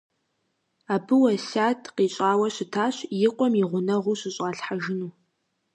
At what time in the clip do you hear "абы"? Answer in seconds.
0.93-1.15